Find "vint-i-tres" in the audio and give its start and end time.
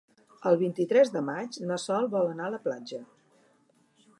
0.61-1.11